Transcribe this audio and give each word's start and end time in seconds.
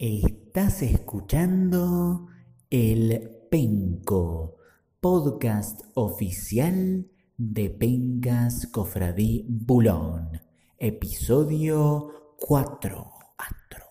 Estás 0.00 0.82
escuchando 0.82 2.28
El 2.70 3.32
Penco, 3.50 4.54
podcast 5.00 5.80
oficial 5.94 7.10
de 7.36 7.68
Pencas 7.68 8.68
Cofradí 8.68 9.44
Bulón, 9.48 10.40
episodio 10.78 12.36
4. 12.38 13.10
4. 13.36 13.87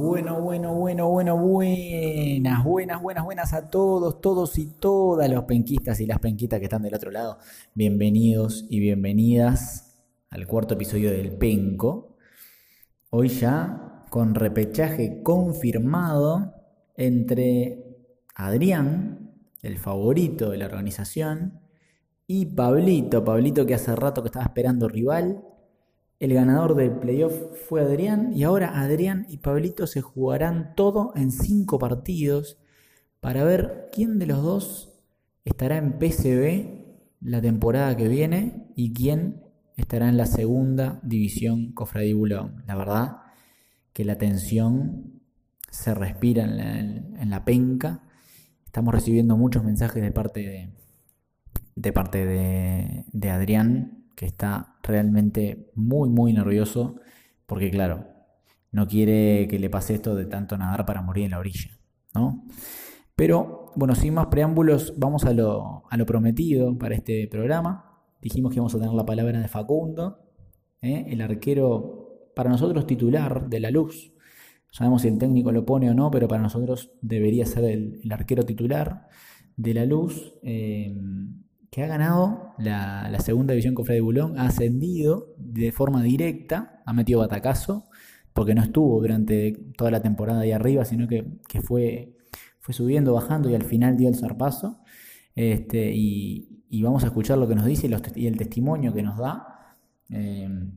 Bueno, 0.00 0.40
bueno, 0.40 0.74
bueno, 0.74 1.10
bueno, 1.10 1.36
buenas, 1.36 2.64
buenas, 2.64 3.02
buenas, 3.02 3.22
buenas 3.22 3.52
a 3.52 3.68
todos, 3.68 4.22
todos 4.22 4.56
y 4.56 4.64
todas 4.64 5.28
los 5.28 5.44
penquistas 5.44 6.00
y 6.00 6.06
las 6.06 6.18
penquitas 6.20 6.58
que 6.58 6.64
están 6.64 6.80
del 6.80 6.94
otro 6.94 7.10
lado. 7.10 7.36
Bienvenidos 7.74 8.64
y 8.70 8.80
bienvenidas 8.80 10.02
al 10.30 10.46
cuarto 10.46 10.72
episodio 10.72 11.10
del 11.10 11.32
Penco. 11.32 12.16
Hoy 13.10 13.28
ya 13.28 14.06
con 14.08 14.34
repechaje 14.34 15.22
confirmado 15.22 16.54
entre 16.96 17.84
Adrián, 18.34 19.34
el 19.60 19.76
favorito 19.76 20.48
de 20.48 20.56
la 20.56 20.64
organización, 20.64 21.60
y 22.26 22.46
Pablito, 22.46 23.22
Pablito 23.22 23.66
que 23.66 23.74
hace 23.74 23.94
rato 23.94 24.22
que 24.22 24.28
estaba 24.28 24.46
esperando 24.46 24.88
rival 24.88 25.44
el 26.20 26.34
ganador 26.34 26.76
del 26.76 26.92
playoff 26.92 27.34
fue 27.66 27.80
Adrián 27.80 28.32
y 28.34 28.44
ahora 28.44 28.78
Adrián 28.78 29.26
y 29.30 29.38
Pablito 29.38 29.86
se 29.86 30.02
jugarán 30.02 30.74
todo 30.76 31.14
en 31.16 31.32
cinco 31.32 31.78
partidos 31.78 32.58
para 33.20 33.42
ver 33.42 33.88
quién 33.90 34.18
de 34.18 34.26
los 34.26 34.42
dos 34.42 35.02
estará 35.46 35.78
en 35.78 35.98
PCB 35.98 36.80
la 37.22 37.40
temporada 37.40 37.96
que 37.96 38.06
viene 38.08 38.66
y 38.76 38.92
quién 38.92 39.42
estará 39.76 40.10
en 40.10 40.18
la 40.18 40.26
segunda 40.26 41.00
división 41.02 41.72
Cofradí 41.72 42.12
Bulón. 42.12 42.64
La 42.66 42.76
verdad 42.76 43.16
que 43.94 44.04
la 44.04 44.18
tensión 44.18 45.22
se 45.70 45.94
respira 45.94 46.44
en 46.44 47.30
la, 47.30 47.44
penca. 47.46 48.02
Estamos 48.66 48.94
recibiendo 48.94 49.38
muchos 49.38 49.64
mensajes 49.64 50.02
de 50.02 50.12
parte 50.12 50.70
de, 51.76 51.92
parte 51.92 52.26
de 52.26 53.30
Adrián 53.30 53.99
que 54.20 54.26
está 54.26 54.76
realmente 54.82 55.70
muy, 55.74 56.10
muy 56.10 56.34
nervioso 56.34 56.96
porque, 57.46 57.70
claro, 57.70 58.06
no 58.70 58.86
quiere 58.86 59.48
que 59.48 59.58
le 59.58 59.70
pase 59.70 59.94
esto 59.94 60.14
de 60.14 60.26
tanto 60.26 60.58
nadar 60.58 60.84
para 60.84 61.00
morir 61.00 61.24
en 61.24 61.30
la 61.30 61.38
orilla, 61.38 61.70
¿no? 62.14 62.44
Pero, 63.16 63.72
bueno, 63.76 63.94
sin 63.94 64.12
más 64.12 64.26
preámbulos, 64.26 64.92
vamos 64.98 65.24
a 65.24 65.32
lo, 65.32 65.84
a 65.88 65.96
lo 65.96 66.04
prometido 66.04 66.76
para 66.76 66.96
este 66.96 67.28
programa. 67.28 67.98
Dijimos 68.20 68.50
que 68.50 68.56
íbamos 68.56 68.74
a 68.74 68.78
tener 68.78 68.92
la 68.92 69.06
palabra 69.06 69.40
de 69.40 69.48
Facundo, 69.48 70.18
¿eh? 70.82 71.06
el 71.08 71.22
arquero, 71.22 72.30
para 72.36 72.50
nosotros 72.50 72.86
titular 72.86 73.48
de 73.48 73.60
la 73.60 73.70
luz. 73.70 74.12
sabemos 74.70 75.00
si 75.00 75.08
el 75.08 75.16
técnico 75.16 75.50
lo 75.50 75.64
pone 75.64 75.88
o 75.88 75.94
no, 75.94 76.10
pero 76.10 76.28
para 76.28 76.42
nosotros 76.42 76.92
debería 77.00 77.46
ser 77.46 77.64
el, 77.64 78.12
arquero 78.12 78.42
titular 78.42 79.08
de 79.56 79.72
la 79.72 79.86
luz. 79.86 80.34
Eh, 80.42 80.94
que 81.70 81.84
ha 81.84 81.86
ganado 81.86 82.54
la, 82.58 83.16
segunda 83.20 83.52
división 83.52 83.74
con 83.74 83.84
Freddy 83.84 84.00
Bulón, 84.00 84.38
ha 84.38 84.46
ascendido 84.46 85.34
de 85.38 85.70
forma 85.70 86.02
directa, 86.02 86.82
ha 86.84 86.92
metido 86.92 87.20
batacazo, 87.20 87.84
porque 88.32 88.54
no 88.54 88.62
estuvo 88.62 89.00
durante 89.00 89.52
toda 89.76 89.90
la 89.92 90.02
temporada 90.02 90.40
ahí 90.40 90.52
arriba, 90.52 90.84
sino 90.84 91.06
que, 91.06 91.24
fue, 91.62 92.16
fue 92.58 92.74
subiendo, 92.74 93.14
bajando 93.14 93.48
y 93.50 93.54
al 93.54 93.62
final 93.62 93.96
dio 93.96 94.08
el 94.08 94.16
zarpazo. 94.16 94.80
Este, 95.34 95.92
y, 95.94 96.82
vamos 96.82 97.04
a 97.04 97.06
escuchar 97.06 97.38
lo 97.38 97.46
que 97.46 97.54
nos 97.54 97.66
dice 97.66 97.88
y, 98.16 98.26
el 98.26 98.36
testimonio 98.36 98.92
que 98.92 99.02
nos 99.02 99.16
da 99.16 99.76
em, 100.08 100.72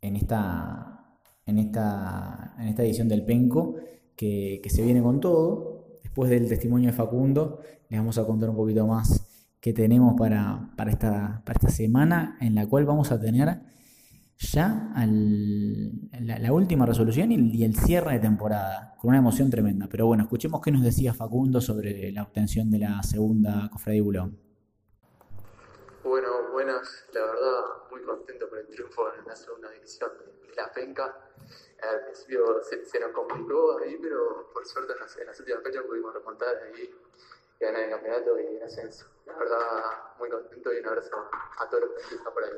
en, 0.00 0.16
esta, 0.16 1.20
en, 1.44 1.58
esta, 1.58 2.54
en 2.58 2.68
esta 2.68 2.82
edición 2.82 3.08
del 3.08 3.24
Penco, 3.24 3.76
que, 4.16 4.60
que 4.62 4.70
se 4.70 4.82
viene 4.82 5.00
con 5.00 5.20
todo. 5.20 5.76
Después 6.02 6.30
del 6.30 6.48
testimonio 6.48 6.90
de 6.90 6.96
Facundo, 6.96 7.60
les 7.88 8.00
vamos 8.00 8.18
a 8.18 8.24
contar 8.26 8.50
un 8.50 8.56
poquito 8.56 8.86
más 8.86 9.25
que 9.66 9.72
tenemos 9.72 10.14
para, 10.16 10.70
para, 10.76 10.92
esta, 10.92 11.42
para 11.44 11.58
esta 11.58 11.70
semana, 11.70 12.38
en 12.40 12.54
la 12.54 12.68
cual 12.68 12.84
vamos 12.84 13.10
a 13.10 13.18
tener 13.20 13.48
ya 14.38 14.92
la, 16.20 16.52
última 16.52 16.86
resolución 16.86 17.32
y 17.32 17.64
el, 17.64 17.74
cierre 17.74 18.12
de 18.12 18.20
temporada, 18.20 18.94
con 18.96 19.08
una 19.08 19.18
emoción 19.18 19.50
tremenda. 19.50 19.88
Pero 19.90 20.06
bueno, 20.06 20.22
escuchemos 20.22 20.60
qué 20.62 20.70
nos 20.70 20.84
decía 20.84 21.12
Facundo 21.12 21.60
sobre 21.60 22.12
la 22.12 22.22
obtención 22.22 22.70
de 22.70 22.78
la 22.78 23.02
segunda 23.02 23.68
Cofradía 23.72 24.04
Bulón. 24.04 24.38
Bueno, 26.04 26.28
buenas, 26.52 27.04
la 27.12 27.22
verdad, 27.22 27.62
muy 27.90 28.02
contento 28.02 28.48
por 28.48 28.60
el 28.60 28.68
triunfo 28.68 29.12
en 29.18 29.26
la 29.26 29.34
segunda 29.34 29.68
división 29.72 30.10
de, 30.46 30.54
la 30.54 30.72
penca. 30.72 31.12
Al 31.82 32.04
principio 32.04 32.62
se, 32.62 33.00
nos 33.00 33.10
complicó 33.10 33.80
ahí, 33.80 33.98
pero 34.00 34.48
por 34.54 34.64
suerte 34.64 34.92
en 34.92 35.00
las, 35.00 35.18
en 35.18 35.26
las 35.26 35.40
últimas 35.40 35.64
fechas 35.64 35.82
pudimos 35.88 36.14
remontar 36.14 36.54
ahí 36.72 36.88
ganar 37.60 37.82
el 37.82 37.90
campeonato 37.90 38.38
y 38.38 38.56
el 38.56 38.62
ascenso. 38.62 39.06
La 39.26 39.34
verdad, 39.34 39.56
muy 40.18 40.28
contento 40.28 40.72
y 40.72 40.78
un 40.78 40.86
abrazo 40.86 41.10
a 41.58 41.68
todos 41.68 41.84
los 41.84 41.90
que 42.08 42.14
están 42.14 42.32
por 42.32 42.44
ahí. 42.44 42.50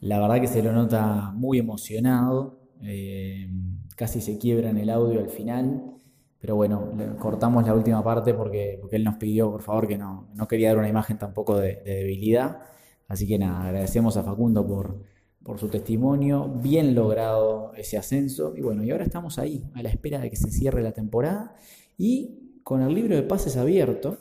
La 0.00 0.20
verdad 0.20 0.40
que 0.40 0.48
se 0.48 0.62
lo 0.62 0.72
nota 0.72 1.30
muy 1.32 1.58
emocionado, 1.58 2.58
eh, 2.82 3.48
casi 3.96 4.20
se 4.20 4.38
quiebra 4.38 4.70
en 4.70 4.78
el 4.78 4.90
audio 4.90 5.20
al 5.20 5.30
final, 5.30 5.92
pero 6.40 6.56
bueno, 6.56 6.92
cortamos 7.20 7.64
la 7.64 7.74
última 7.74 8.02
parte 8.02 8.34
porque, 8.34 8.78
porque 8.80 8.96
él 8.96 9.04
nos 9.04 9.14
pidió 9.14 9.52
por 9.52 9.62
favor 9.62 9.86
que 9.86 9.96
no, 9.96 10.28
no 10.34 10.48
quería 10.48 10.70
dar 10.70 10.78
una 10.78 10.88
imagen 10.88 11.18
tampoco 11.18 11.56
de, 11.56 11.76
de 11.84 11.94
debilidad, 11.94 12.62
así 13.06 13.28
que 13.28 13.38
nada, 13.38 13.68
agradecemos 13.68 14.16
a 14.16 14.24
Facundo 14.24 14.66
por, 14.66 14.96
por 15.44 15.60
su 15.60 15.68
testimonio, 15.68 16.48
bien 16.48 16.96
logrado 16.96 17.72
ese 17.74 17.96
ascenso 17.96 18.54
y 18.56 18.60
bueno, 18.62 18.82
y 18.82 18.90
ahora 18.90 19.04
estamos 19.04 19.38
ahí, 19.38 19.70
a 19.74 19.82
la 19.82 19.88
espera 19.88 20.18
de 20.18 20.30
que 20.30 20.36
se 20.36 20.50
cierre 20.50 20.82
la 20.82 20.92
temporada 20.92 21.54
y 21.96 22.41
con 22.62 22.82
el 22.82 22.94
libro 22.94 23.16
de 23.16 23.22
pases 23.22 23.56
abierto, 23.56 24.18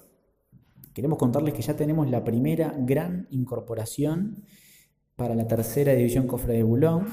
queremos 0.93 1.17
contarles 1.17 1.53
que 1.53 1.61
ya 1.61 1.75
tenemos 1.75 2.09
la 2.09 2.23
primera 2.23 2.73
gran 2.77 3.27
incorporación 3.31 4.43
para 5.15 5.35
la 5.35 5.47
tercera 5.47 5.93
división 5.93 6.27
Cofre 6.27 6.53
de 6.53 6.63
Bulón. 6.63 7.07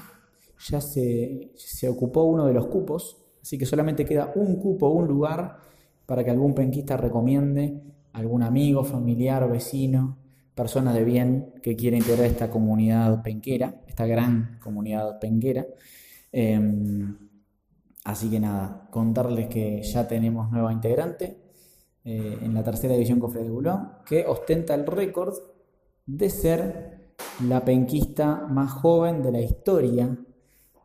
Ya 0.68 0.80
se, 0.80 1.52
ocupó 1.88 2.24
uno 2.24 2.46
de 2.46 2.54
los 2.54 2.66
cupos, 2.66 3.18
así 3.42 3.58
que 3.58 3.66
solamente 3.66 4.04
queda 4.04 4.32
un 4.34 4.56
cupo, 4.56 4.88
un 4.88 5.06
lugar 5.06 5.58
para 6.06 6.24
que 6.24 6.30
algún 6.30 6.54
penquista 6.54 6.96
recomiende 6.96 7.82
algún 8.14 8.42
amigo, 8.42 8.82
familiar, 8.82 9.48
vecino, 9.48 10.18
persona 10.54 10.92
de 10.92 11.04
bien 11.04 11.54
que 11.62 11.76
quiera 11.76 11.96
integrar 11.96 12.26
esta 12.26 12.50
comunidad 12.50 13.22
penquera, 13.22 13.82
esta 13.86 14.06
gran 14.06 14.58
comunidad 14.60 15.20
penquera. 15.20 15.66
Em, 16.32 17.27
Así 18.08 18.30
que 18.30 18.40
nada, 18.40 18.88
contarles 18.90 19.48
que 19.48 19.82
ya 19.82 20.08
tenemos 20.08 20.50
nueva 20.50 20.72
integrante 20.72 21.36
eh, 22.06 22.38
en 22.40 22.54
la 22.54 22.64
tercera 22.64 22.94
división 22.94 23.20
Cofre 23.20 23.42
de 23.42 23.50
Bulón, 23.50 23.90
que 24.06 24.24
ostenta 24.26 24.74
el 24.74 24.86
récord 24.86 25.34
de 26.06 26.30
ser 26.30 27.12
la 27.46 27.66
penquista 27.66 28.46
más 28.48 28.72
joven 28.72 29.22
de 29.22 29.30
la 29.30 29.42
historia 29.42 30.18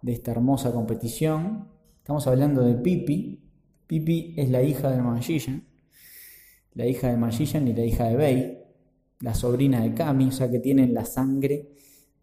de 0.02 0.12
esta 0.12 0.32
hermosa 0.32 0.74
competición. 0.74 1.70
Estamos 2.00 2.28
hablando 2.28 2.62
de 2.62 2.76
Pipi. 2.76 3.42
Pipi 3.88 4.34
es 4.36 4.50
la 4.50 4.62
hija 4.62 4.92
del 4.92 5.04
Magician, 5.04 5.66
la 6.74 6.88
hija 6.88 7.08
del 7.08 7.20
Magician 7.20 7.66
y 7.70 7.74
la 7.74 7.86
hija 7.86 8.04
de 8.04 8.18
Bey, 8.18 8.64
la 9.22 9.34
sobrina 9.34 9.82
de 9.82 9.94
Cami, 9.94 10.28
o 10.28 10.32
sea 10.34 10.52
que 10.52 10.60
tienen 10.60 10.94
la 10.94 11.06
sangre, 11.06 11.70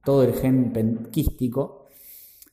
todo 0.05 0.25
el 0.25 0.35
gen 0.35 0.75
penquístico. 0.75 1.87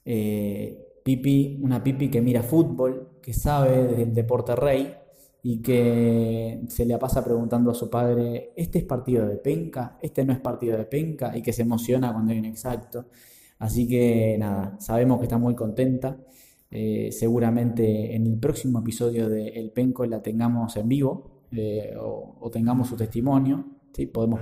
Eh, 0.05 0.86
Pipi, 1.07 1.57
una 1.61 1.81
Pipi 1.81 2.09
que 2.09 2.19
mira 2.19 2.43
fútbol, 2.43 3.19
que 3.21 3.31
sabe 3.31 3.95
del 3.95 4.13
deporte 4.13 4.57
rey 4.57 4.93
y 5.41 5.61
que 5.61 6.65
se 6.67 6.85
le 6.85 6.97
pasa 6.97 7.23
preguntando 7.23 7.71
a 7.71 7.73
su 7.73 7.89
padre, 7.89 8.51
¿este 8.57 8.79
es 8.79 8.83
partido 8.83 9.25
de 9.25 9.37
penca? 9.37 9.97
¿Este 10.01 10.25
no 10.25 10.33
es 10.33 10.41
partido 10.41 10.77
de 10.77 10.83
penca? 10.83 11.31
Y 11.37 11.41
que 11.41 11.53
se 11.53 11.61
emociona 11.61 12.11
cuando 12.11 12.33
hay 12.33 12.39
un 12.39 12.45
exacto. 12.45 13.05
Así 13.59 13.87
que 13.87 14.35
nada, 14.37 14.75
sabemos 14.81 15.19
que 15.19 15.27
está 15.27 15.37
muy 15.37 15.55
contenta. 15.55 16.17
Eh, 16.69 17.09
seguramente 17.13 18.13
en 18.13 18.27
el 18.27 18.37
próximo 18.37 18.79
episodio 18.79 19.29
de 19.29 19.47
El 19.47 19.71
Penco 19.71 20.05
la 20.05 20.21
tengamos 20.21 20.75
en 20.75 20.89
vivo 20.89 21.45
eh, 21.53 21.95
o, 21.97 22.49
tengamos 22.51 22.89
su 22.89 22.97
testimonio. 22.97 23.63
¿sí? 23.93 24.07
Podemos, 24.07 24.41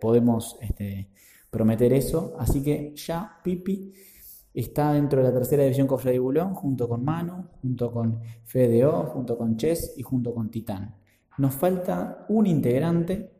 podemos 0.00 0.58
este, 0.60 1.08
prometer 1.50 1.92
eso. 1.92 2.36
Así 2.38 2.62
que 2.62 2.94
ya, 2.94 3.40
Pipi 3.42 3.92
Está 4.54 4.92
dentro 4.92 5.20
de 5.20 5.28
la 5.28 5.34
tercera 5.34 5.62
división 5.62 5.86
Cofre 5.86 6.12
de 6.12 6.18
Bulón, 6.18 6.54
junto 6.54 6.88
con 6.88 7.04
Manu, 7.04 7.44
junto 7.62 7.92
con 7.92 8.20
FDO, 8.44 9.04
junto 9.12 9.36
con 9.38 9.56
Chess 9.56 9.94
y 9.96 10.02
junto 10.02 10.34
con 10.34 10.50
Titán. 10.50 10.96
Nos 11.38 11.54
falta 11.54 12.26
un 12.28 12.46
integrante 12.46 13.30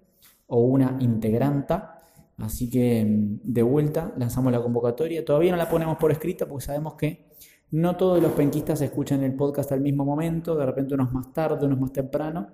o 0.47 0.61
una 0.61 0.97
integranta 1.01 1.99
Así 2.39 2.71
que 2.71 3.05
mm, 3.05 3.41
de 3.43 3.63
vuelta 3.63 4.13
lanzamos 4.17 4.53
la 4.53 4.63
convocatoria. 4.63 5.25
Todavía 5.25 5.53
no 5.53 5.59
la 5.59 5.69
ponemos 5.69 5.97
por 5.99 6.11
escrita 6.13 6.47
porque 6.47 6.65
sabemos 6.65 6.95
que 6.95 7.29
no 7.71 7.97
todos 7.97 8.23
los 8.23 8.33
penquistas 8.33 8.81
escuchan 8.81 9.23
el 9.23 9.35
podcast 9.35 9.73
al 9.73 9.81
mismo 9.81 10.05
momento, 10.05 10.55
de 10.57 10.65
repente 10.65 10.95
unos 10.95 11.13
más 11.13 11.33
tarde, 11.33 11.67
unos 11.67 11.79
más 11.79 11.93
temprano, 11.93 12.49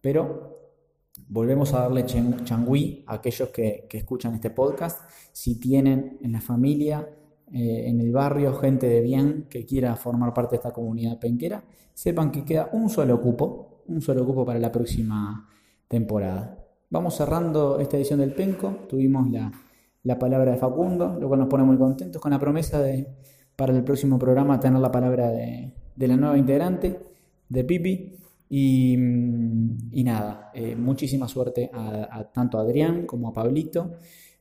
pero 0.00 0.58
volvemos 1.28 1.72
a 1.72 1.80
darle 1.80 2.04
changüí 2.04 3.02
a 3.06 3.14
aquellos 3.14 3.48
que, 3.48 3.88
escuchan 3.90 4.34
este 4.34 4.50
podcast. 4.50 5.08
Si 5.32 5.58
tienen 5.58 6.18
en 6.20 6.32
la 6.32 6.40
familia, 6.40 7.08
eh, 7.52 7.84
en 7.86 8.00
el 8.00 8.12
barrio, 8.12 8.54
gente 8.54 8.88
de 8.88 9.00
bien 9.00 9.46
que 9.48 9.64
quiera 9.64 9.96
formar 9.96 10.34
parte 10.34 10.52
de 10.52 10.56
esta 10.56 10.70
comunidad 10.70 11.18
penquera, 11.18 11.64
sepan 11.94 12.30
que 12.30 12.44
queda 12.44 12.68
un 12.72 12.90
solo 12.90 13.20
cupo, 13.20 13.82
un 13.88 14.00
solo 14.00 14.24
cupo 14.24 14.44
para 14.44 14.58
la 14.58 14.70
próxima 14.70 15.48
temporada. 15.88 16.58
Vamos 16.90 17.16
cerrando 17.16 17.80
esta 17.80 17.96
edición 17.96 18.20
del 18.20 18.34
Penco. 18.34 18.86
Tuvimos 18.88 19.28
la, 19.30 20.18
palabra 20.18 20.52
de 20.52 20.58
Facundo, 20.58 21.18
lo 21.20 21.28
cual 21.28 21.40
nos 21.40 21.48
pone 21.48 21.64
muy 21.64 21.76
contentos 21.76 22.20
con 22.20 22.30
la 22.30 22.38
promesa 22.38 22.80
de 22.80 23.06
para 23.56 23.74
el 23.74 23.82
próximo 23.82 24.18
programa 24.20 24.60
tener 24.60 24.78
la 24.78 24.92
palabra 24.92 25.30
de, 25.30 25.72
la 25.96 26.16
nueva 26.16 26.38
integrante, 26.38 27.00
de 27.48 27.64
Pipi. 27.64 28.14
Y, 28.50 28.96
nada, 30.04 30.50
eh, 30.54 30.76
muchísima 30.76 31.26
suerte 31.28 31.70
a, 31.72 32.24
tanto 32.32 32.58
a 32.58 32.62
Adrián 32.62 33.04
como 33.04 33.28
a 33.28 33.32
Pablito 33.32 33.96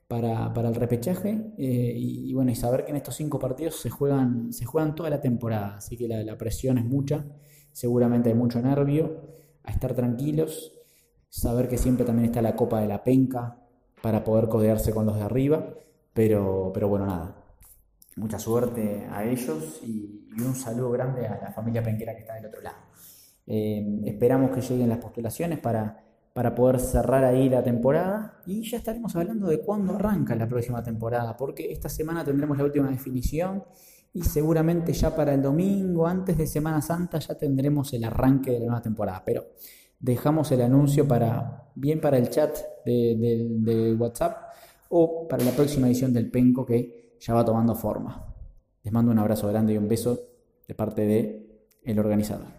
para, 0.07 0.51
el 0.55 0.75
repechaje. 0.75 1.53
Eh, 1.57 1.93
y, 1.95 2.33
bueno, 2.33 2.51
y 2.51 2.55
saber 2.55 2.85
que 2.85 2.91
en 2.91 2.97
estos 2.97 3.15
cinco 3.15 3.39
partidos 3.39 3.75
se 3.75 3.89
juegan, 3.89 4.53
se 4.53 4.65
juegan 4.65 4.95
toda 4.95 5.09
la 5.09 5.21
temporada, 5.21 5.77
así 5.77 5.97
que 5.97 6.07
la, 6.07 6.23
la 6.23 6.37
presión 6.37 6.77
es 6.77 6.85
mucha, 6.85 7.25
seguramente 7.71 8.29
hay 8.29 8.35
mucho 8.35 8.61
nervio, 8.61 9.21
a 9.63 9.71
estar 9.71 9.93
tranquilos 9.93 10.77
saber 11.29 11.67
que 11.67 11.77
siempre 11.77 12.05
también 12.05 12.25
está 12.25 12.41
la 12.41 12.55
copa 12.55 12.81
de 12.81 12.87
la 12.87 13.03
penca 13.03 13.57
para 14.01 14.23
poder 14.23 14.47
codearse 14.47 14.93
con 14.93 15.05
los 15.05 15.15
de 15.15 15.23
arriba, 15.23 15.73
pero, 16.13 16.71
pero 16.73 16.87
bueno, 16.87 17.05
nada. 17.05 17.43
Mucha 18.15 18.39
suerte 18.39 19.07
a 19.11 19.23
ellos 19.23 19.81
y, 19.83 20.13
un 20.39 20.55
saludo 20.55 20.91
grande 20.91 21.25
a 21.25 21.39
la 21.41 21.51
familia 21.51 21.81
penquera 21.81 22.13
que 22.13 22.21
está 22.21 22.35
del 22.35 22.45
otro 22.45 22.61
lado. 22.61 22.77
Eh, 23.47 24.01
esperamos 24.05 24.51
que 24.51 24.61
lleguen 24.61 24.89
las 24.89 24.99
postulaciones 24.99 25.59
para, 25.59 26.03
para 26.37 26.53
poder 26.53 26.79
cerrar 26.79 27.23
ahí 27.23 27.49
la 27.49 27.63
temporada 27.63 28.39
y 28.45 28.61
ya 28.61 28.77
estaremos 28.77 29.15
hablando 29.15 29.47
de 29.47 29.59
cuándo 29.59 29.95
arranca 29.95 30.35
la 30.35 30.47
próxima 30.47 30.83
temporada, 30.83 31.35
porque 31.35 31.71
esta 31.71 31.89
semana 31.89 32.23
tendremos 32.23 32.55
la 32.59 32.63
última 32.63 32.91
definición 32.91 33.63
y 34.13 34.21
seguramente 34.21 34.93
ya 34.93 35.15
para 35.15 35.33
el 35.33 35.41
domingo, 35.41 36.05
antes 36.05 36.37
de 36.37 36.45
Semana 36.45 36.79
Santa, 36.79 37.17
ya 37.17 37.33
tendremos 37.33 37.91
el 37.93 38.03
arranque 38.03 38.51
de 38.51 38.59
la 38.59 38.65
nueva 38.67 38.83
temporada. 38.83 39.23
Pero 39.25 39.47
dejamos 39.99 40.51
el 40.51 40.61
anuncio 40.61 41.07
para 41.07 41.71
bien 41.73 41.99
para 41.99 42.19
el 42.19 42.29
chat 42.29 42.55
de, 42.85 43.95
WhatsApp 43.97 44.37
o 44.89 45.27
para 45.27 45.43
la 45.43 45.53
próxima 45.53 45.87
edición 45.87 46.13
del 46.13 46.29
Penco 46.29 46.67
que 46.67 47.17
ya 47.19 47.33
va 47.33 47.43
tomando 47.43 47.73
forma. 47.73 48.31
Les 48.83 48.93
mando 48.93 49.11
un 49.11 49.17
abrazo 49.17 49.47
grande 49.47 49.73
y 49.73 49.77
un 49.77 49.87
beso 49.87 50.19
de 50.67 50.75
parte 50.75 51.01
de 51.01 51.65
el 51.83 51.97
organizador. 51.97 52.56